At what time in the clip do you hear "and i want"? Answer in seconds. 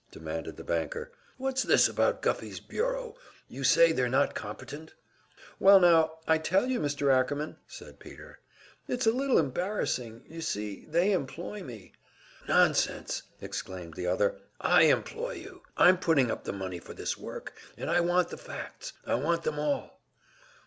17.77-18.29